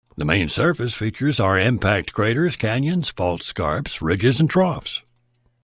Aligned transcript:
The 0.17 0.25
main 0.25 0.49
surface 0.49 0.95
features 0.95 1.39
are 1.39 1.59
impact 1.59 2.11
craters, 2.11 2.55
canyons, 2.55 3.09
fault 3.09 3.43
scarps, 3.43 4.01
ridges, 4.01 4.39
and 4.39 4.49
troughs. 4.49 5.03